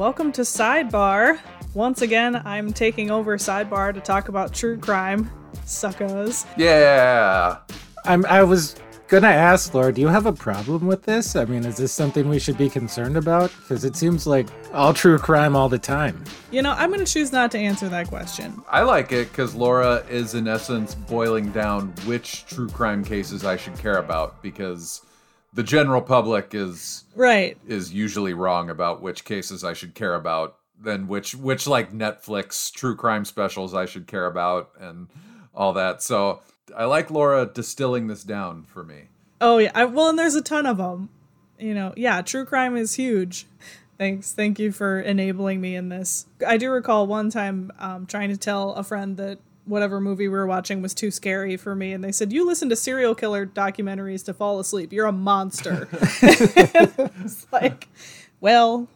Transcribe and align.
Welcome 0.00 0.32
to 0.32 0.40
Sidebar. 0.40 1.38
Once 1.74 2.00
again, 2.00 2.40
I'm 2.46 2.72
taking 2.72 3.10
over 3.10 3.36
Sidebar 3.36 3.92
to 3.92 4.00
talk 4.00 4.30
about 4.30 4.54
true 4.54 4.78
crime. 4.78 5.30
Suckers. 5.66 6.46
Yeah. 6.56 7.58
I'm, 8.06 8.24
I 8.24 8.42
was 8.42 8.76
gonna 9.08 9.26
ask, 9.26 9.74
Laura, 9.74 9.92
do 9.92 10.00
you 10.00 10.08
have 10.08 10.24
a 10.24 10.32
problem 10.32 10.86
with 10.86 11.02
this? 11.02 11.36
I 11.36 11.44
mean, 11.44 11.66
is 11.66 11.76
this 11.76 11.92
something 11.92 12.30
we 12.30 12.38
should 12.38 12.56
be 12.56 12.70
concerned 12.70 13.18
about? 13.18 13.52
Because 13.60 13.84
it 13.84 13.94
seems 13.94 14.26
like 14.26 14.48
all 14.72 14.94
true 14.94 15.18
crime 15.18 15.54
all 15.54 15.68
the 15.68 15.78
time. 15.78 16.24
You 16.50 16.62
know, 16.62 16.72
I'm 16.72 16.88
going 16.88 17.04
to 17.04 17.12
choose 17.12 17.30
not 17.30 17.50
to 17.50 17.58
answer 17.58 17.90
that 17.90 18.08
question. 18.08 18.62
I 18.70 18.80
like 18.80 19.12
it 19.12 19.28
because 19.28 19.54
Laura 19.54 20.02
is, 20.08 20.32
in 20.32 20.48
essence, 20.48 20.94
boiling 20.94 21.52
down 21.52 21.88
which 22.06 22.46
true 22.46 22.70
crime 22.70 23.04
cases 23.04 23.44
I 23.44 23.58
should 23.58 23.76
care 23.76 23.98
about 23.98 24.40
because 24.40 25.02
the 25.52 25.62
general 25.62 26.02
public 26.02 26.54
is 26.54 27.04
Right. 27.14 27.56
is 27.66 27.92
usually 27.92 28.34
wrong 28.34 28.70
about 28.70 29.02
which 29.02 29.24
cases 29.24 29.64
I 29.64 29.72
should 29.72 29.94
care 29.94 30.14
about 30.14 30.56
then 30.82 31.08
which 31.08 31.34
which 31.34 31.66
like 31.66 31.92
Netflix 31.92 32.72
true 32.72 32.96
crime 32.96 33.24
specials 33.24 33.74
I 33.74 33.84
should 33.84 34.06
care 34.06 34.26
about 34.26 34.70
and 34.80 35.08
all 35.54 35.72
that. 35.74 36.02
So 36.02 36.40
I 36.74 36.84
like 36.84 37.10
Laura 37.10 37.44
distilling 37.44 38.06
this 38.06 38.24
down 38.24 38.64
for 38.64 38.82
me. 38.82 39.08
Oh, 39.42 39.58
yeah. 39.58 39.72
I, 39.74 39.84
well, 39.84 40.08
and 40.08 40.18
there's 40.18 40.34
a 40.34 40.42
ton 40.42 40.66
of 40.66 40.78
them. 40.78 41.10
You 41.58 41.74
know, 41.74 41.92
yeah, 41.96 42.22
true 42.22 42.44
crime 42.46 42.76
is 42.76 42.94
huge. 42.94 43.46
Thanks. 43.98 44.32
Thank 44.32 44.58
you 44.58 44.72
for 44.72 45.00
enabling 45.00 45.60
me 45.60 45.74
in 45.76 45.90
this. 45.90 46.26
I 46.46 46.56
do 46.56 46.70
recall 46.70 47.06
one 47.06 47.28
time 47.28 47.70
um, 47.78 48.06
trying 48.06 48.30
to 48.30 48.36
tell 48.38 48.72
a 48.72 48.82
friend 48.82 49.16
that 49.18 49.38
whatever 49.70 50.00
movie 50.00 50.28
we 50.28 50.36
were 50.36 50.46
watching 50.46 50.82
was 50.82 50.92
too 50.92 51.10
scary 51.10 51.56
for 51.56 51.74
me, 51.74 51.92
and 51.92 52.04
they 52.04 52.12
said, 52.12 52.32
You 52.32 52.46
listen 52.46 52.68
to 52.68 52.76
serial 52.76 53.14
killer 53.14 53.46
documentaries 53.46 54.24
to 54.26 54.34
fall 54.34 54.58
asleep. 54.60 54.92
You're 54.92 55.06
a 55.06 55.12
monster. 55.12 55.88
it's 56.22 57.46
like, 57.52 57.88
well, 58.40 58.88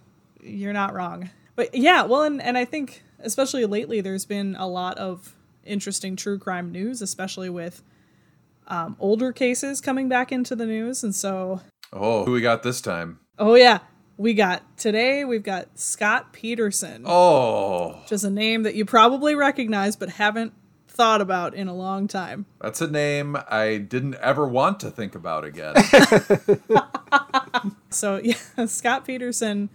you're 0.42 0.72
not 0.72 0.92
wrong. 0.92 1.30
But 1.56 1.74
yeah, 1.74 2.02
well, 2.02 2.22
and, 2.24 2.42
and 2.42 2.58
I 2.58 2.64
think, 2.64 3.02
especially 3.20 3.64
lately, 3.64 4.00
there's 4.00 4.24
been 4.26 4.56
a 4.58 4.66
lot 4.66 4.98
of 4.98 5.34
interesting 5.64 6.16
true 6.16 6.38
crime 6.38 6.72
news, 6.72 7.00
especially 7.00 7.48
with 7.48 7.82
um, 8.66 8.96
older 8.98 9.32
cases 9.32 9.80
coming 9.80 10.08
back 10.08 10.32
into 10.32 10.56
the 10.56 10.66
news. 10.66 11.02
And 11.04 11.14
so, 11.14 11.60
Oh, 11.92 12.24
who 12.24 12.32
we 12.32 12.40
got 12.40 12.62
this 12.62 12.80
time? 12.80 13.20
oh, 13.38 13.54
yeah, 13.54 13.78
we 14.16 14.34
got 14.34 14.76
today, 14.76 15.24
we've 15.24 15.42
got 15.42 15.78
Scott 15.78 16.32
Peterson, 16.32 17.04
Oh, 17.06 18.00
which 18.02 18.12
is 18.12 18.24
a 18.24 18.30
name 18.30 18.64
that 18.64 18.74
you 18.74 18.84
probably 18.84 19.34
recognize 19.34 19.94
but 19.96 20.08
haven't 20.10 20.52
thought 20.94 21.20
about 21.20 21.54
in 21.54 21.68
a 21.68 21.74
long 21.74 22.08
time. 22.08 22.46
that's 22.60 22.80
a 22.80 22.86
name 22.90 23.36
I 23.48 23.76
didn't 23.78 24.14
ever 24.16 24.46
want 24.46 24.80
to 24.80 24.90
think 24.90 25.14
about 25.14 25.44
again. 25.44 25.74
So, 27.90 28.20
yeah, 28.22 28.34
Scott 28.66 29.04
Peterson, 29.06 29.70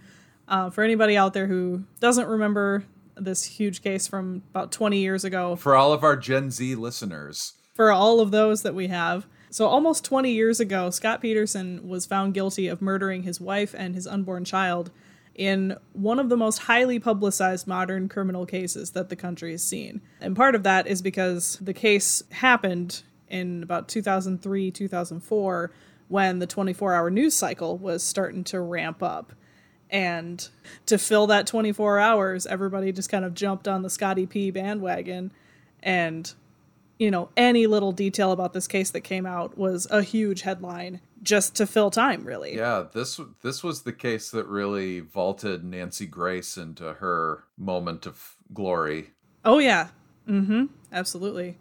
uh, 0.46 0.70
for 0.70 0.84
anybody 0.84 1.16
out 1.16 1.32
there 1.32 1.46
who 1.46 1.84
doesn't 2.00 2.28
remember 2.28 2.84
this 3.16 3.44
huge 3.44 3.82
case 3.82 4.06
from 4.06 4.42
about 4.50 4.70
20 4.72 4.98
years 4.98 5.24
ago, 5.24 5.56
For 5.56 5.74
all 5.74 5.92
of 5.92 6.04
our 6.04 6.16
Gen 6.16 6.50
Z 6.50 6.74
listeners, 6.74 7.54
for 7.74 7.90
all 7.90 8.20
of 8.20 8.30
those 8.30 8.62
that 8.62 8.74
we 8.74 8.88
have. 8.88 9.26
So, 9.50 9.66
almost 9.66 10.04
20 10.04 10.30
years 10.30 10.60
ago, 10.60 10.90
Scott 10.90 11.20
Peterson 11.22 11.88
was 11.88 12.06
found 12.06 12.34
guilty 12.34 12.68
of 12.68 12.80
murdering 12.82 13.22
his 13.24 13.40
wife 13.40 13.74
and 13.76 13.94
his 13.94 14.06
unborn 14.06 14.44
child 14.44 14.90
in 15.40 15.74
one 15.94 16.18
of 16.18 16.28
the 16.28 16.36
most 16.36 16.58
highly 16.58 16.98
publicized 16.98 17.66
modern 17.66 18.10
criminal 18.10 18.44
cases 18.44 18.90
that 18.90 19.08
the 19.08 19.16
country 19.16 19.52
has 19.52 19.62
seen. 19.62 20.02
And 20.20 20.36
part 20.36 20.54
of 20.54 20.64
that 20.64 20.86
is 20.86 21.00
because 21.00 21.56
the 21.62 21.72
case 21.72 22.22
happened 22.30 23.02
in 23.26 23.62
about 23.62 23.88
2003, 23.88 24.70
2004, 24.70 25.70
when 26.08 26.40
the 26.40 26.46
24 26.46 26.92
hour 26.92 27.08
news 27.08 27.34
cycle 27.34 27.78
was 27.78 28.02
starting 28.02 28.44
to 28.44 28.60
ramp 28.60 29.02
up. 29.02 29.32
And 29.88 30.46
to 30.84 30.98
fill 30.98 31.26
that 31.28 31.46
24 31.46 31.98
hours, 31.98 32.46
everybody 32.46 32.92
just 32.92 33.08
kind 33.08 33.24
of 33.24 33.32
jumped 33.32 33.66
on 33.66 33.80
the 33.80 33.88
Scotty 33.88 34.26
P 34.26 34.50
bandwagon. 34.50 35.32
And 35.82 36.30
you 36.98 37.10
know, 37.10 37.30
any 37.34 37.66
little 37.66 37.92
detail 37.92 38.30
about 38.30 38.52
this 38.52 38.68
case 38.68 38.90
that 38.90 39.00
came 39.00 39.24
out 39.24 39.56
was 39.56 39.86
a 39.90 40.02
huge 40.02 40.42
headline 40.42 41.00
just 41.22 41.54
to 41.56 41.66
fill 41.66 41.90
time, 41.90 42.24
really. 42.24 42.56
yeah, 42.56 42.84
this 42.92 43.20
this 43.42 43.62
was 43.62 43.82
the 43.82 43.92
case 43.92 44.30
that 44.30 44.46
really 44.46 45.00
vaulted 45.00 45.64
Nancy 45.64 46.06
Grace 46.06 46.56
into 46.56 46.94
her 46.94 47.44
moment 47.58 48.06
of 48.06 48.36
glory. 48.52 49.10
Oh 49.44 49.58
yeah. 49.58 49.88
Mm-hmm. 50.28 50.66
Absolutely. 50.92 51.58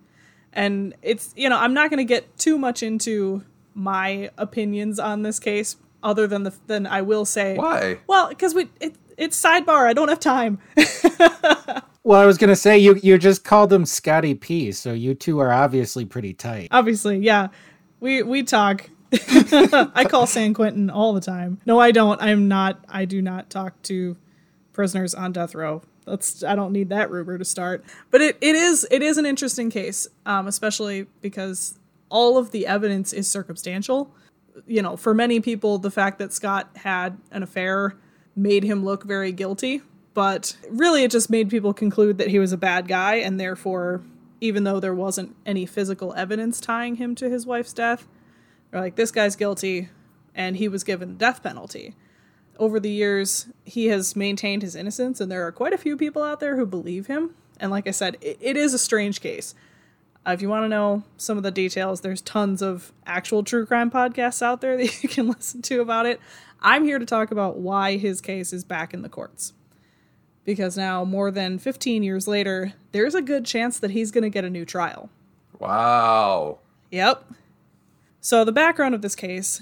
And 0.53 0.95
it's 1.01 1.33
you 1.35 1.49
know, 1.49 1.57
I'm 1.57 1.73
not 1.73 1.89
gonna 1.89 2.03
get 2.03 2.37
too 2.37 2.57
much 2.57 2.83
into 2.83 3.43
my 3.73 4.29
opinions 4.37 4.99
on 4.99 5.21
this 5.23 5.39
case, 5.39 5.77
other 6.03 6.27
than 6.27 6.43
the 6.43 6.53
than 6.67 6.87
I 6.87 7.01
will 7.01 7.25
say 7.25 7.55
Why? 7.55 7.99
Well, 8.07 8.29
because 8.29 8.53
we 8.53 8.69
it, 8.79 8.95
it's 9.17 9.41
sidebar. 9.41 9.87
I 9.87 9.93
don't 9.93 10.09
have 10.09 10.19
time. 10.19 10.59
Well, 12.01 12.19
I 12.19 12.25
was 12.25 12.37
gonna 12.39 12.55
say 12.55 12.77
you 12.77 12.95
you 13.03 13.17
just 13.19 13.43
called 13.43 13.71
him 13.71 13.85
Scotty 13.85 14.33
P, 14.33 14.71
so 14.71 14.93
you 14.93 15.13
two 15.13 15.37
are 15.39 15.51
obviously 15.51 16.05
pretty 16.05 16.33
tight. 16.33 16.69
Obviously, 16.71 17.19
yeah. 17.19 17.49
We 17.99 18.23
we 18.23 18.41
talk. 18.41 18.89
I 19.95 20.05
call 20.07 20.27
San 20.27 20.53
Quentin 20.53 20.89
all 20.89 21.13
the 21.13 21.21
time. 21.21 21.59
No, 21.65 21.79
I 21.79 21.91
don't. 21.91 22.21
I'm 22.21 22.47
not. 22.47 22.83
I 22.87 23.05
do 23.05 23.21
not 23.21 23.49
talk 23.49 23.81
to 23.83 24.17
prisoners 24.71 25.15
on 25.15 25.31
death 25.31 25.55
row. 25.55 25.81
That's. 26.05 26.43
I 26.43 26.55
don't 26.55 26.71
need 26.71 26.89
that 26.89 27.09
rumor 27.09 27.37
to 27.37 27.45
start. 27.45 27.83
But 28.11 28.21
it, 28.21 28.37
it 28.41 28.55
is 28.55 28.87
it 28.91 29.01
is 29.01 29.17
an 29.17 29.25
interesting 29.25 29.69
case, 29.69 30.07
um, 30.25 30.47
especially 30.47 31.07
because 31.21 31.79
all 32.09 32.37
of 32.37 32.51
the 32.51 32.67
evidence 32.67 33.13
is 33.13 33.27
circumstantial. 33.27 34.13
You 34.67 34.81
know, 34.81 34.95
for 34.95 35.13
many 35.13 35.39
people, 35.39 35.79
the 35.79 35.91
fact 35.91 36.19
that 36.19 36.33
Scott 36.33 36.69
had 36.75 37.17
an 37.31 37.41
affair 37.41 37.95
made 38.35 38.63
him 38.63 38.83
look 38.83 39.03
very 39.03 39.31
guilty. 39.31 39.81
But 40.13 40.57
really, 40.69 41.03
it 41.03 41.11
just 41.11 41.29
made 41.29 41.49
people 41.49 41.73
conclude 41.73 42.17
that 42.17 42.27
he 42.27 42.39
was 42.39 42.51
a 42.51 42.57
bad 42.57 42.87
guy, 42.87 43.15
and 43.15 43.39
therefore, 43.39 44.01
even 44.41 44.63
though 44.65 44.79
there 44.79 44.93
wasn't 44.93 45.35
any 45.45 45.65
physical 45.65 46.13
evidence 46.13 46.59
tying 46.59 46.95
him 46.95 47.15
to 47.15 47.29
his 47.29 47.45
wife's 47.45 47.73
death, 47.73 48.07
they're 48.71 48.81
like, 48.81 48.95
this 48.95 49.11
guy's 49.11 49.35
guilty, 49.35 49.89
and 50.35 50.57
he 50.57 50.67
was 50.67 50.83
given 50.83 51.09
the 51.09 51.15
death 51.15 51.41
penalty. 51.43 51.95
Over 52.57 52.79
the 52.79 52.91
years, 52.91 53.47
he 53.63 53.87
has 53.87 54.15
maintained 54.15 54.61
his 54.61 54.75
innocence, 54.75 55.21
and 55.21 55.31
there 55.31 55.45
are 55.47 55.51
quite 55.51 55.73
a 55.73 55.77
few 55.77 55.95
people 55.97 56.23
out 56.23 56.39
there 56.39 56.55
who 56.55 56.65
believe 56.65 57.07
him. 57.07 57.35
And 57.59 57.71
like 57.71 57.87
I 57.87 57.91
said, 57.91 58.17
it, 58.21 58.37
it 58.39 58.57
is 58.57 58.73
a 58.73 58.79
strange 58.79 59.21
case. 59.21 59.55
Uh, 60.27 60.31
if 60.31 60.41
you 60.41 60.49
want 60.49 60.65
to 60.65 60.69
know 60.69 61.03
some 61.17 61.37
of 61.37 61.43
the 61.43 61.51
details, 61.51 62.01
there's 62.01 62.21
tons 62.21 62.61
of 62.61 62.91
actual 63.05 63.43
true 63.43 63.65
crime 63.65 63.89
podcasts 63.89 64.41
out 64.41 64.61
there 64.61 64.77
that 64.83 65.03
you 65.03 65.09
can 65.09 65.27
listen 65.27 65.61
to 65.63 65.81
about 65.81 66.05
it. 66.05 66.19
I'm 66.61 66.83
here 66.83 66.99
to 66.99 67.05
talk 67.05 67.31
about 67.31 67.57
why 67.57 67.97
his 67.97 68.19
case 68.21 68.51
is 68.51 68.63
back 68.63 68.93
in 68.93 69.01
the 69.01 69.09
courts. 69.09 69.53
Because 70.43 70.75
now, 70.75 71.05
more 71.05 71.31
than 71.31 71.59
15 71.59 72.03
years 72.03 72.27
later, 72.27 72.73
there's 72.91 73.15
a 73.15 73.21
good 73.21 73.45
chance 73.45 73.79
that 73.79 73.91
he's 73.91 74.11
going 74.11 74.23
to 74.23 74.29
get 74.29 74.43
a 74.43 74.49
new 74.49 74.65
trial. 74.65 75.09
Wow. 75.59 76.59
Yep. 76.91 77.23
So, 78.21 78.43
the 78.43 78.51
background 78.51 78.93
of 78.93 79.01
this 79.01 79.15
case 79.15 79.61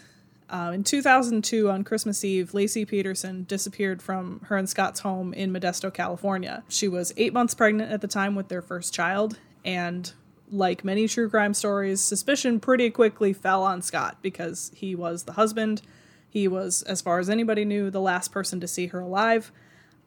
uh, 0.50 0.72
in 0.74 0.84
2002, 0.84 1.70
on 1.70 1.84
Christmas 1.84 2.24
Eve, 2.24 2.52
Laci 2.54 2.88
Peterson 2.88 3.44
disappeared 3.44 4.02
from 4.02 4.42
her 4.46 4.56
and 4.56 4.70
Scott's 4.70 5.02
home 5.02 5.34
in 5.34 5.52
Modesto, 5.52 5.94
California. 5.94 6.64
She 6.70 6.88
was 6.88 7.14
eight 7.18 7.34
months 7.34 7.54
pregnant 7.54 7.92
at 7.92 8.02
the 8.02 8.08
time 8.08 8.34
with 8.34 8.48
their 8.48 8.62
first 8.62 8.94
child, 8.94 9.40
and 9.66 10.12
like 10.50 10.86
many 10.86 11.08
true 11.08 11.30
crime 11.30 11.54
stories, 11.54 12.00
suspicion 12.00 12.60
pretty 12.60 12.90
quickly 12.90 13.34
fell 13.34 13.64
on 13.64 13.82
Scott 13.82 14.18
because 14.22 14.72
he 14.74 14.96
was 14.96 15.24
the 15.24 15.34
husband. 15.34 15.82
He 16.30 16.48
was, 16.48 16.82
as 16.84 17.02
far 17.02 17.20
as 17.20 17.30
anybody 17.30 17.66
knew, 17.66 17.90
the 17.90 18.02
last 18.02 18.32
person 18.32 18.62
to 18.62 18.68
see 18.68 18.88
her 18.88 19.00
alive. 19.02 19.52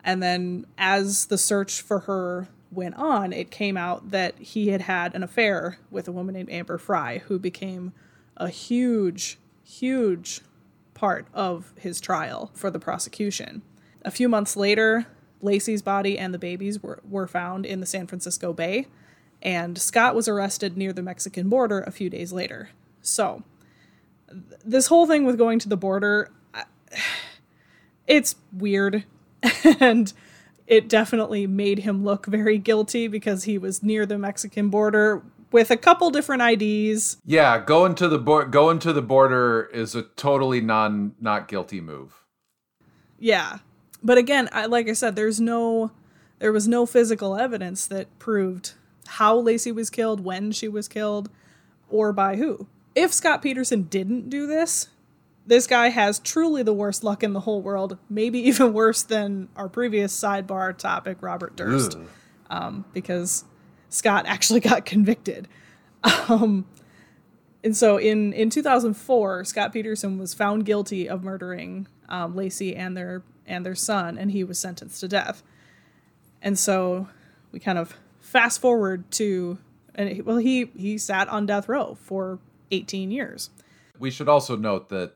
And 0.02 0.22
then, 0.22 0.66
as 0.78 1.26
the 1.26 1.36
search 1.36 1.82
for 1.82 2.00
her 2.00 2.48
went 2.72 2.94
on, 2.94 3.34
it 3.34 3.50
came 3.50 3.76
out 3.76 4.10
that 4.10 4.38
he 4.38 4.68
had 4.68 4.82
had 4.82 5.14
an 5.14 5.22
affair 5.22 5.78
with 5.90 6.08
a 6.08 6.12
woman 6.12 6.34
named 6.34 6.50
Amber 6.50 6.78
Frey, 6.78 7.22
who 7.26 7.38
became 7.38 7.92
a 8.40 8.48
huge, 8.48 9.38
huge 9.62 10.40
part 10.94 11.26
of 11.32 11.72
his 11.76 12.00
trial 12.00 12.50
for 12.54 12.70
the 12.70 12.80
prosecution. 12.80 13.62
A 14.02 14.10
few 14.10 14.28
months 14.28 14.56
later, 14.56 15.06
Laci's 15.42 15.82
body 15.82 16.18
and 16.18 16.34
the 16.34 16.38
babies 16.38 16.82
were, 16.82 17.00
were 17.08 17.28
found 17.28 17.64
in 17.64 17.80
the 17.80 17.86
San 17.86 18.06
Francisco 18.06 18.52
Bay, 18.52 18.86
and 19.42 19.78
Scott 19.78 20.14
was 20.14 20.26
arrested 20.26 20.76
near 20.76 20.92
the 20.92 21.02
Mexican 21.02 21.48
border 21.48 21.80
a 21.80 21.90
few 21.90 22.10
days 22.10 22.32
later. 22.32 22.70
So, 23.02 23.44
th- 24.28 24.60
this 24.64 24.88
whole 24.88 25.06
thing 25.06 25.24
with 25.24 25.38
going 25.38 25.58
to 25.60 25.68
the 25.68 25.76
border, 25.76 26.30
I- 26.54 26.64
it's 28.06 28.36
weird. 28.52 29.04
and 29.80 30.12
it 30.66 30.88
definitely 30.88 31.46
made 31.46 31.80
him 31.80 32.04
look 32.04 32.26
very 32.26 32.58
guilty 32.58 33.08
because 33.08 33.44
he 33.44 33.58
was 33.58 33.82
near 33.82 34.06
the 34.06 34.18
Mexican 34.18 34.68
border 34.68 35.22
with 35.52 35.70
a 35.70 35.76
couple 35.76 36.10
different 36.10 36.42
IDs. 36.42 37.18
Yeah, 37.24 37.58
going 37.58 37.94
to 37.96 38.08
the 38.08 38.18
bo- 38.18 38.46
going 38.46 38.78
to 38.80 38.92
the 38.92 39.02
border 39.02 39.68
is 39.72 39.94
a 39.94 40.02
totally 40.02 40.60
non 40.60 41.14
not 41.20 41.48
guilty 41.48 41.80
move. 41.80 42.24
Yeah. 43.18 43.58
But 44.02 44.16
again, 44.16 44.48
I, 44.52 44.66
like 44.66 44.88
I 44.88 44.94
said, 44.94 45.14
there's 45.14 45.40
no 45.40 45.90
there 46.38 46.52
was 46.52 46.66
no 46.66 46.86
physical 46.86 47.36
evidence 47.36 47.86
that 47.86 48.18
proved 48.18 48.72
how 49.06 49.40
Laci 49.40 49.74
was 49.74 49.90
killed, 49.90 50.24
when 50.24 50.52
she 50.52 50.68
was 50.68 50.88
killed, 50.88 51.30
or 51.88 52.12
by 52.12 52.36
who. 52.36 52.66
If 52.94 53.12
Scott 53.12 53.42
Peterson 53.42 53.82
didn't 53.84 54.30
do 54.30 54.46
this, 54.46 54.88
this 55.46 55.66
guy 55.66 55.88
has 55.88 56.18
truly 56.18 56.62
the 56.62 56.72
worst 56.72 57.02
luck 57.04 57.22
in 57.22 57.32
the 57.32 57.40
whole 57.40 57.60
world, 57.60 57.98
maybe 58.08 58.38
even 58.48 58.72
worse 58.72 59.02
than 59.02 59.48
our 59.56 59.68
previous 59.68 60.18
sidebar 60.18 60.76
topic, 60.76 61.18
Robert 61.20 61.56
Durst, 61.56 61.98
um, 62.48 62.84
because 62.92 63.44
Scott 63.90 64.24
actually 64.26 64.60
got 64.60 64.86
convicted. 64.86 65.46
Um, 66.28 66.64
and 67.62 67.76
so 67.76 67.98
in, 67.98 68.32
in 68.32 68.48
2004, 68.48 69.44
Scott 69.44 69.72
Peterson 69.72 70.18
was 70.18 70.32
found 70.32 70.64
guilty 70.64 71.08
of 71.08 71.22
murdering 71.22 71.86
um, 72.08 72.34
Laci 72.34 72.76
and 72.76 72.96
their 72.96 73.22
and 73.46 73.66
their 73.66 73.74
son, 73.74 74.16
and 74.16 74.30
he 74.30 74.44
was 74.44 74.58
sentenced 74.58 75.00
to 75.00 75.08
death. 75.08 75.42
And 76.40 76.58
so 76.58 77.08
we 77.52 77.58
kind 77.58 77.78
of 77.78 77.96
fast 78.20 78.60
forward 78.60 79.10
to, 79.12 79.58
and 79.94 80.08
he, 80.08 80.22
well, 80.22 80.38
he 80.38 80.70
he 80.76 80.96
sat 80.96 81.28
on 81.28 81.46
death 81.46 81.68
row 81.68 81.96
for 82.00 82.38
18 82.70 83.10
years. 83.10 83.50
We 83.98 84.10
should 84.10 84.28
also 84.28 84.56
note 84.56 84.88
that 84.90 85.14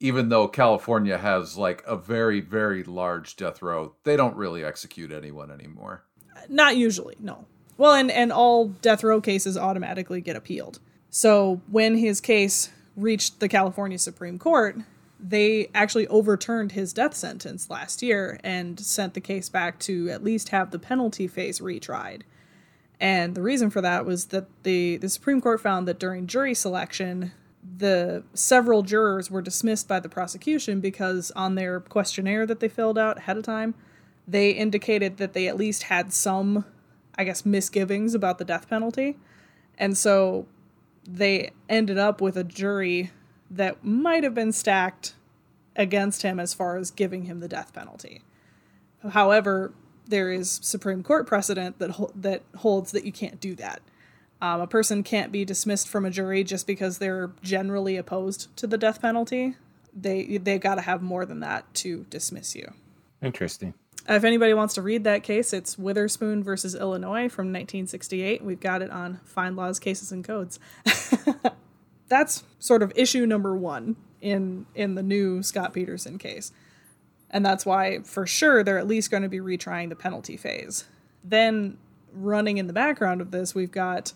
even 0.00 0.28
though 0.28 0.48
California 0.48 1.16
has 1.16 1.56
like 1.56 1.82
a 1.86 1.96
very 1.96 2.40
very 2.40 2.84
large 2.84 3.36
death 3.36 3.62
row, 3.62 3.94
they 4.04 4.16
don't 4.16 4.36
really 4.36 4.64
execute 4.64 5.12
anyone 5.12 5.50
anymore. 5.50 6.04
Not 6.48 6.76
usually, 6.76 7.16
no. 7.20 7.46
Well, 7.78 7.94
and 7.94 8.10
and 8.10 8.30
all 8.30 8.68
death 8.68 9.02
row 9.02 9.20
cases 9.22 9.56
automatically 9.56 10.20
get 10.20 10.36
appealed. 10.36 10.80
So 11.08 11.62
when 11.70 11.96
his 11.96 12.20
case 12.20 12.70
reached 12.96 13.40
the 13.40 13.48
California 13.48 13.98
Supreme 13.98 14.38
Court, 14.38 14.76
they 15.18 15.70
actually 15.74 16.06
overturned 16.08 16.72
his 16.72 16.92
death 16.92 17.14
sentence 17.14 17.70
last 17.70 18.02
year 18.02 18.38
and 18.44 18.78
sent 18.78 19.14
the 19.14 19.20
case 19.20 19.48
back 19.48 19.78
to 19.80 20.10
at 20.10 20.22
least 20.22 20.50
have 20.50 20.70
the 20.70 20.78
penalty 20.78 21.26
phase 21.26 21.60
retried. 21.60 22.22
And 23.00 23.34
the 23.34 23.42
reason 23.42 23.70
for 23.70 23.80
that 23.80 24.04
was 24.04 24.26
that 24.26 24.46
the, 24.64 24.96
the 24.96 25.08
Supreme 25.08 25.40
Court 25.40 25.60
found 25.60 25.86
that 25.86 26.00
during 26.00 26.26
jury 26.26 26.54
selection, 26.54 27.32
the 27.76 28.24
several 28.34 28.82
jurors 28.82 29.30
were 29.30 29.42
dismissed 29.42 29.86
by 29.86 30.00
the 30.00 30.08
prosecution 30.08 30.80
because 30.80 31.30
on 31.32 31.54
their 31.54 31.80
questionnaire 31.80 32.46
that 32.46 32.60
they 32.60 32.68
filled 32.68 32.98
out 32.98 33.18
ahead 33.18 33.36
of 33.36 33.44
time, 33.44 33.74
they 34.26 34.50
indicated 34.50 35.16
that 35.18 35.32
they 35.32 35.46
at 35.46 35.56
least 35.56 35.84
had 35.84 36.12
some, 36.12 36.64
I 37.18 37.24
guess, 37.24 37.44
misgivings 37.44 38.14
about 38.14 38.38
the 38.38 38.44
death 38.44 38.70
penalty. 38.70 39.18
And 39.76 39.98
so 39.98 40.46
they 41.06 41.50
ended 41.68 41.98
up 41.98 42.20
with 42.20 42.36
a 42.36 42.44
jury 42.44 43.10
that 43.50 43.84
might 43.84 44.24
have 44.24 44.34
been 44.34 44.52
stacked 44.52 45.14
against 45.76 46.22
him 46.22 46.38
as 46.38 46.54
far 46.54 46.76
as 46.76 46.90
giving 46.90 47.24
him 47.24 47.40
the 47.40 47.48
death 47.48 47.72
penalty. 47.72 48.22
However, 49.10 49.72
there 50.06 50.32
is 50.32 50.58
Supreme 50.62 51.02
Court 51.02 51.26
precedent 51.26 51.78
that 51.78 51.92
ho- 51.92 52.10
that 52.14 52.42
holds 52.56 52.92
that 52.92 53.04
you 53.04 53.12
can't 53.12 53.40
do 53.40 53.54
that. 53.56 53.80
Um, 54.40 54.60
a 54.60 54.66
person 54.66 55.02
can't 55.02 55.32
be 55.32 55.44
dismissed 55.44 55.88
from 55.88 56.04
a 56.04 56.10
jury 56.10 56.44
just 56.44 56.66
because 56.66 56.98
they're 56.98 57.30
generally 57.42 57.96
opposed 57.96 58.54
to 58.56 58.66
the 58.66 58.78
death 58.78 59.00
penalty. 59.02 59.56
They 59.94 60.38
they've 60.38 60.60
got 60.60 60.76
to 60.76 60.82
have 60.82 61.02
more 61.02 61.24
than 61.24 61.40
that 61.40 61.72
to 61.74 62.06
dismiss 62.10 62.54
you. 62.54 62.72
Interesting. 63.22 63.74
Uh, 64.08 64.14
if 64.14 64.24
anybody 64.24 64.54
wants 64.54 64.74
to 64.74 64.82
read 64.82 65.04
that 65.04 65.22
case, 65.22 65.52
it's 65.52 65.76
Witherspoon 65.76 66.42
versus 66.42 66.74
Illinois 66.74 67.28
from 67.28 67.48
1968. 67.48 68.42
We've 68.42 68.60
got 68.60 68.80
it 68.80 68.90
on 68.90 69.20
FindLaw's 69.36 69.78
Cases 69.78 70.12
and 70.12 70.24
Codes. 70.24 70.58
That's 72.08 72.42
sort 72.58 72.82
of 72.82 72.92
issue 72.96 73.26
number 73.26 73.54
one 73.54 73.96
in 74.22 74.64
in 74.74 74.94
the 74.94 75.02
new 75.02 75.42
Scott 75.42 75.74
Peterson 75.74 76.16
case. 76.16 76.52
And 77.30 77.44
that's 77.44 77.66
why, 77.66 77.98
for 78.00 78.26
sure, 78.26 78.64
they're 78.64 78.78
at 78.78 78.88
least 78.88 79.10
going 79.10 79.22
to 79.22 79.28
be 79.28 79.38
retrying 79.38 79.90
the 79.90 79.96
penalty 79.96 80.38
phase. 80.38 80.84
Then, 81.22 81.76
running 82.10 82.56
in 82.56 82.66
the 82.66 82.72
background 82.72 83.20
of 83.20 83.30
this, 83.30 83.54
we've 83.54 83.70
got 83.70 84.14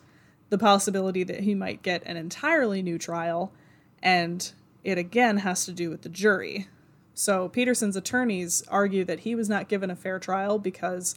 the 0.49 0.57
possibility 0.57 1.23
that 1.25 1.41
he 1.41 1.55
might 1.55 1.83
get 1.83 2.03
an 2.07 2.17
entirely 2.17 2.81
new 2.83 2.97
trial, 2.97 3.53
and 4.03 4.53
it 4.83 4.97
again 4.97 5.39
has 5.39 5.67
to 5.67 5.73
do 5.73 5.91
with 5.91 6.01
the 6.01 6.09
jury. 6.09 6.69
So, 7.15 7.49
Peterson's 7.49 7.97
attorneys 7.97 8.63
argue 8.69 9.05
that 9.05 9.21
he 9.21 9.35
was 9.35 9.49
not 9.49 9.69
given 9.69 9.91
a 9.91 9.97
fair 9.97 10.19
trial 10.19 10.59
because 10.59 11.15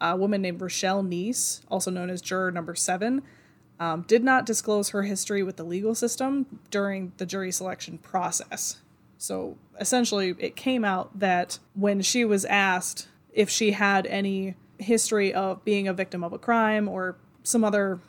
a 0.00 0.16
woman 0.16 0.42
named 0.42 0.60
Richelle 0.60 1.02
Nice, 1.02 1.62
also 1.68 1.90
known 1.90 2.10
as 2.10 2.20
juror 2.20 2.50
number 2.50 2.74
seven, 2.74 3.22
um, 3.80 4.02
did 4.02 4.24
not 4.24 4.44
disclose 4.44 4.90
her 4.90 5.02
history 5.02 5.42
with 5.42 5.56
the 5.56 5.64
legal 5.64 5.94
system 5.94 6.60
during 6.70 7.12
the 7.16 7.26
jury 7.26 7.52
selection 7.52 7.98
process. 7.98 8.78
So 9.16 9.56
essentially, 9.80 10.34
it 10.38 10.56
came 10.56 10.84
out 10.84 11.18
that 11.18 11.58
when 11.74 12.02
she 12.02 12.24
was 12.24 12.44
asked 12.44 13.08
if 13.32 13.48
she 13.50 13.72
had 13.72 14.06
any 14.06 14.54
history 14.78 15.32
of 15.34 15.64
being 15.64 15.88
a 15.88 15.92
victim 15.92 16.22
of 16.22 16.32
a 16.32 16.38
crime 16.38 16.88
or 16.88 17.16
some 17.42 17.64
other 17.64 18.00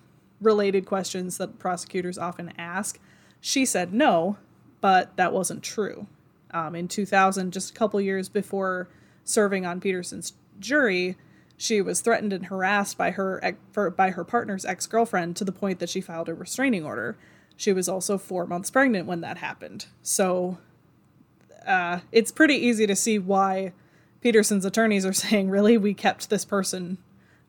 related 0.41 0.85
questions 0.85 1.37
that 1.37 1.59
prosecutors 1.59 2.17
often 2.17 2.53
ask, 2.57 2.99
she 3.41 3.65
said 3.65 3.93
no, 3.93 4.37
but 4.81 5.15
that 5.17 5.33
wasn't 5.33 5.63
true. 5.63 6.07
Um, 6.51 6.75
in 6.75 6.87
2000, 6.87 7.51
just 7.51 7.71
a 7.71 7.73
couple 7.73 8.01
years 8.01 8.29
before 8.29 8.89
serving 9.23 9.65
on 9.65 9.79
Peterson's 9.79 10.33
jury, 10.59 11.15
she 11.57 11.81
was 11.81 12.01
threatened 12.01 12.33
and 12.33 12.45
harassed 12.45 12.97
by 12.97 13.11
her 13.11 13.57
by 13.95 14.11
her 14.11 14.23
partner's 14.23 14.65
ex-girlfriend 14.65 15.35
to 15.35 15.43
the 15.43 15.51
point 15.51 15.79
that 15.79 15.89
she 15.89 16.01
filed 16.01 16.29
a 16.29 16.33
restraining 16.33 16.85
order. 16.85 17.17
She 17.55 17.73
was 17.73 17.89
also 17.89 18.17
four 18.17 18.47
months 18.47 18.71
pregnant 18.71 19.05
when 19.05 19.21
that 19.21 19.37
happened. 19.37 19.87
So 20.01 20.57
uh, 21.67 21.99
it's 22.11 22.31
pretty 22.31 22.55
easy 22.55 22.87
to 22.87 22.95
see 22.95 23.19
why 23.19 23.73
Peterson's 24.21 24.65
attorneys 24.65 25.05
are 25.05 25.13
saying, 25.13 25.49
really, 25.49 25.77
we 25.77 25.93
kept 25.93 26.29
this 26.29 26.45
person 26.45 26.97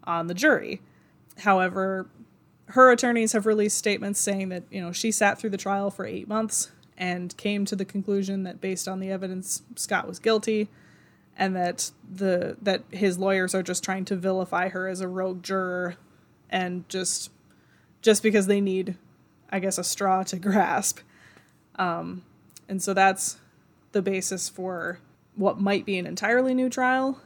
on 0.04 0.26
the 0.26 0.34
jury. 0.34 0.82
However, 1.38 2.08
her 2.66 2.90
attorneys 2.90 3.32
have 3.32 3.46
released 3.46 3.78
statements 3.78 4.20
saying 4.20 4.48
that, 4.50 4.64
you 4.70 4.80
know, 4.80 4.92
she 4.92 5.12
sat 5.12 5.38
through 5.38 5.50
the 5.50 5.56
trial 5.56 5.90
for 5.90 6.04
eight 6.04 6.28
months 6.28 6.70
and 7.00 7.34
came 7.38 7.64
to 7.64 7.74
the 7.74 7.86
conclusion 7.86 8.42
that 8.44 8.60
based 8.60 8.86
on 8.86 9.00
the 9.00 9.10
evidence, 9.10 9.62
Scott 9.74 10.06
was 10.06 10.18
guilty 10.18 10.68
and 11.36 11.56
that 11.56 11.90
the 12.14 12.56
that 12.60 12.84
his 12.90 13.18
lawyers 13.18 13.54
are 13.54 13.62
just 13.62 13.82
trying 13.82 14.04
to 14.04 14.14
vilify 14.14 14.68
her 14.68 14.86
as 14.86 15.00
a 15.00 15.08
rogue 15.08 15.42
juror 15.42 15.96
and 16.50 16.86
just 16.90 17.30
just 18.02 18.22
because 18.22 18.46
they 18.46 18.60
need 18.60 18.96
I 19.50 19.58
guess 19.58 19.78
a 19.78 19.84
straw 19.84 20.22
to 20.24 20.36
grasp. 20.38 20.98
Um, 21.76 22.22
and 22.68 22.82
so 22.82 22.92
that's 22.92 23.38
the 23.92 24.02
basis 24.02 24.48
for 24.48 25.00
what 25.34 25.58
might 25.58 25.86
be 25.86 25.98
an 25.98 26.06
entirely 26.06 26.54
new 26.54 26.68
trial. 26.68 27.20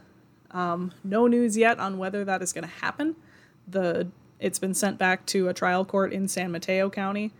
Um, 0.52 0.92
no 1.02 1.26
news 1.26 1.56
yet 1.56 1.80
on 1.80 1.98
whether 1.98 2.24
that 2.24 2.40
is 2.40 2.52
going 2.52 2.64
to 2.64 2.70
happen. 2.70 3.16
The 3.66 4.06
it's 4.38 4.60
been 4.60 4.74
sent 4.74 4.98
back 4.98 5.26
to 5.26 5.48
a 5.48 5.54
trial 5.54 5.84
court 5.84 6.12
in 6.12 6.28
San 6.28 6.52
Mateo 6.52 6.88
County, 6.90 7.32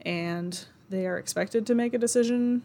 and 0.00 0.64
they 0.94 1.06
are 1.06 1.18
expected 1.18 1.66
to 1.66 1.74
make 1.74 1.94
a 1.94 1.98
decision 1.98 2.62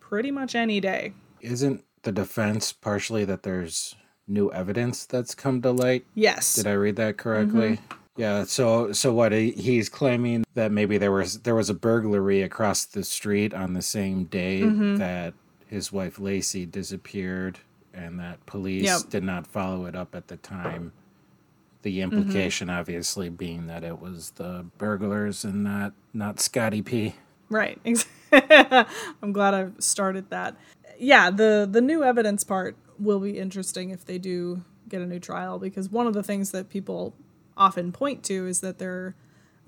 pretty 0.00 0.30
much 0.30 0.54
any 0.54 0.80
day. 0.80 1.12
Isn't 1.40 1.84
the 2.02 2.12
defense 2.12 2.72
partially 2.72 3.24
that 3.24 3.42
there's 3.42 3.96
new 4.26 4.50
evidence 4.52 5.04
that's 5.04 5.34
come 5.34 5.60
to 5.62 5.72
light? 5.72 6.04
Yes. 6.14 6.54
Did 6.54 6.66
I 6.66 6.72
read 6.72 6.96
that 6.96 7.16
correctly? 7.16 7.72
Mm-hmm. 7.76 7.98
Yeah, 8.16 8.44
so 8.44 8.92
so 8.92 9.12
what 9.12 9.32
he's 9.32 9.88
claiming 9.88 10.44
that 10.54 10.70
maybe 10.70 10.98
there 10.98 11.10
was 11.10 11.40
there 11.40 11.56
was 11.56 11.68
a 11.68 11.74
burglary 11.74 12.42
across 12.42 12.84
the 12.84 13.02
street 13.02 13.52
on 13.52 13.72
the 13.72 13.82
same 13.82 14.24
day 14.24 14.60
mm-hmm. 14.60 14.96
that 14.96 15.34
his 15.66 15.92
wife 15.92 16.18
Laci 16.18 16.70
disappeared 16.70 17.58
and 17.92 18.20
that 18.20 18.44
police 18.46 18.84
yep. 18.84 19.00
did 19.10 19.24
not 19.24 19.46
follow 19.46 19.86
it 19.86 19.96
up 19.96 20.14
at 20.14 20.28
the 20.28 20.36
time. 20.36 20.92
The 21.82 21.98
mm-hmm. 21.98 22.16
implication 22.16 22.68
mm-hmm. 22.68 22.78
obviously 22.78 23.30
being 23.30 23.66
that 23.66 23.82
it 23.82 24.00
was 24.00 24.30
the 24.36 24.64
burglars 24.78 25.44
and 25.44 25.64
not 25.64 25.92
not 26.12 26.38
Scotty 26.38 26.82
P. 26.82 27.16
Right. 27.54 27.78
I'm 29.22 29.32
glad 29.32 29.54
I've 29.54 29.74
started 29.78 30.28
that. 30.30 30.56
Yeah, 30.98 31.30
the 31.30 31.68
the 31.70 31.80
new 31.80 32.02
evidence 32.02 32.42
part 32.42 32.76
will 32.98 33.20
be 33.20 33.38
interesting 33.38 33.90
if 33.90 34.04
they 34.04 34.18
do 34.18 34.64
get 34.88 35.00
a 35.00 35.06
new 35.06 35.20
trial 35.20 35.60
because 35.60 35.88
one 35.88 36.08
of 36.08 36.14
the 36.14 36.22
things 36.24 36.50
that 36.50 36.68
people 36.68 37.14
often 37.56 37.92
point 37.92 38.24
to 38.24 38.48
is 38.48 38.60
that 38.60 38.78
there 38.78 39.14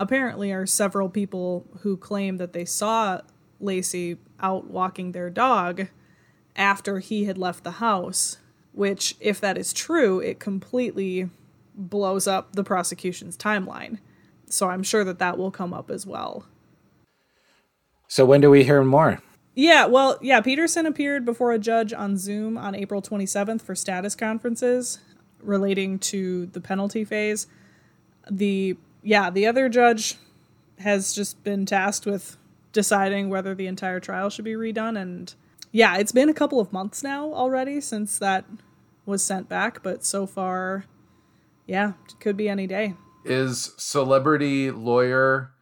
apparently 0.00 0.50
are 0.50 0.66
several 0.66 1.09
people 1.09 1.64
who 1.83 1.97
claim 1.97 2.38
that 2.38 2.52
they 2.52 2.64
saw 2.64 3.21
Laci 3.62 4.19
out 4.40 4.66
walking 4.69 5.12
their 5.12 5.31
dog 5.31 5.87
after 6.57 6.99
he 6.99 7.26
had 7.26 7.38
left 7.38 7.62
the 7.62 7.73
house, 7.73 8.38
which, 8.73 9.14
if 9.21 9.40
that 9.40 9.57
is 9.57 9.73
true, 9.73 10.19
it 10.19 10.40
completely 10.40 11.31
blows 11.76 12.26
up 12.26 12.57
the 12.57 12.64
prosecution's 12.64 13.37
timeline. 13.37 13.99
So 14.50 14.71
I'm 14.71 14.83
sure 14.83 15.05
that 15.05 15.21
that 15.21 15.38
will 15.38 15.52
come 15.52 15.73
up 15.73 15.88
as 15.88 16.05
well. 16.05 16.47
So 18.09 18.25
when 18.25 18.41
do 18.41 18.51
we 18.51 18.65
hear 18.65 18.83
more? 18.85 19.21
Yeah, 19.55 19.87
well, 19.87 20.19
yeah, 20.21 20.43
Peterson 20.43 20.85
appeared 20.85 21.25
before 21.25 21.53
a 21.53 21.59
judge 21.59 21.93
on 21.93 22.19
Zoom 22.19 22.59
on 22.59 22.75
April 22.75 23.01
27th 23.01 23.63
for 23.63 23.75
status 23.75 24.15
conferences 24.15 24.99
relating 25.41 25.99
to 25.99 26.47
the 26.47 26.61
penalty 26.61 27.05
phase. 27.05 27.47
The 28.31 28.77
yeah, 29.03 29.31
the 29.31 29.47
other 29.47 29.69
judge 29.69 30.17
has 30.81 31.15
just 31.15 31.43
been 31.43 31.65
tasked 31.65 32.07
with 32.07 32.37
deciding 32.73 33.31
whether 33.31 33.55
the 33.55 33.67
entire 33.67 34.01
trial 34.01 34.29
should 34.29 34.45
be 34.45 34.53
redone 34.53 35.01
and 35.01 35.35
yeah, 35.73 35.97
it's 35.97 36.13
been 36.13 36.29
a 36.29 36.35
couple 36.35 36.61
of 36.61 36.73
months 36.73 37.03
now 37.03 37.33
already 37.33 37.81
since 37.81 38.19
that 38.19 38.45
was 39.07 39.23
sent 39.23 39.49
back, 39.49 39.83
but 39.83 40.05
so 40.05 40.27
far 40.27 40.85
yeah, 41.67 41.93
could 42.21 42.37
be 42.37 42.49
any 42.49 42.67
day. 42.67 42.95
Is 43.25 43.73
celebrity 43.79 44.71
lawyer 44.71 45.53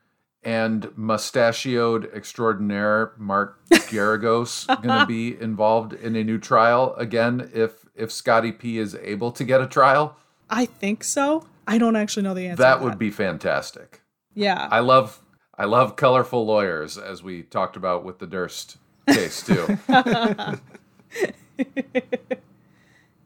and 0.45 0.91
mustachioed 0.97 2.11
extraordinaire 2.15 3.13
Mark 3.17 3.59
Geragos 3.71 4.67
going 4.83 5.01
to 5.01 5.07
be 5.07 5.41
involved 5.41 5.93
in 5.95 6.15
a 6.17 6.25
new 6.25 6.39
trial 6.39 6.95
again 6.97 7.51
if 7.55 7.87
if 7.95 8.11
Scotty 8.13 8.53
P 8.53 8.79
is 8.79 8.95
able 8.97 9.31
to 9.33 9.45
get 9.45 9.61
a 9.61 9.67
trial? 9.67 10.17
I 10.51 10.67
think 10.67 11.05
so. 11.05 11.47
I 11.67 11.79
don't 11.79 11.97
actually 11.97 12.25
know 12.25 12.35
the 12.35 12.47
answer. 12.49 12.63
That 12.63 12.79
to 12.79 12.85
would 12.85 12.99
be 12.99 13.11
fantastic. 13.11 14.03
Yeah. 14.35 14.69
I 14.71 14.81
love 14.81 15.21
I 15.57 15.65
love 15.65 15.97
colorful 15.97 16.45
lawyers 16.45 16.99
as 16.99 17.23
we 17.23 17.43
talked 17.43 17.77
about 17.77 18.05
with 18.05 18.19
the 18.19 18.27
Durst 18.27 18.77
case 19.09 19.45
too. 19.47 19.79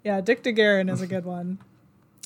yeah, 0.05 0.21
Dick 0.21 0.43
DeGuerin 0.43 0.91
is 0.91 1.01
a 1.01 1.07
good 1.07 1.25
one. 1.25 1.59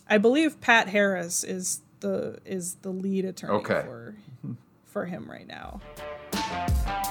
I 0.09 0.19
believe 0.19 0.61
Pat 0.61 0.89
Harris 0.89 1.45
is 1.45 1.81
the 2.01 2.39
is 2.45 2.75
the 2.83 2.91
lead 2.91 3.25
attorney 3.25 3.55
Okay. 3.55 3.83
for 3.85 4.15
for 4.93 5.07
him 5.07 5.29
right 5.29 5.49
now. 5.49 5.81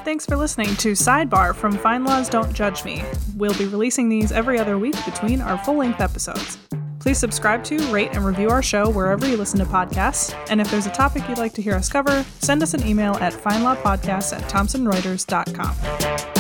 Thanks 0.06 0.26
for 0.26 0.36
listening 0.36 0.76
to 0.78 0.94
Sidebar 0.94 1.56
from 1.56 1.78
FindLaw's 1.78 2.30
Don't 2.30 2.54
Judge 2.54 2.86
Me. 2.86 3.04
We'll 3.36 3.58
be 3.58 3.66
releasing 3.66 4.08
these 4.08 4.32
every 4.32 4.60
other 4.60 4.78
week 4.78 4.96
between 5.06 5.42
our 5.42 5.58
full 5.64 5.78
length 5.78 6.00
episodes. 6.00 6.58
Please 7.00 7.18
subscribe 7.18 7.64
to, 7.64 7.80
rate, 7.92 8.12
and 8.14 8.24
review 8.24 8.50
our 8.50 8.62
show 8.62 8.88
wherever 8.90 9.28
you 9.28 9.36
listen 9.36 9.60
to 9.60 9.66
podcasts. 9.66 10.36
And 10.50 10.62
if 10.62 10.70
there's 10.70 10.86
a 10.86 10.92
topic 10.92 11.28
you'd 11.28 11.40
like 11.40 11.54
to 11.54 11.62
hear 11.62 11.74
us 11.74 11.90
cover, 11.90 12.24
send 12.40 12.62
us 12.62 12.76
an 12.76 12.86
email 12.86 13.16
at 13.16 13.34
findlawpodcasts 13.34 14.38
at 14.38 14.44
thomsonreuters.com. 14.44 16.31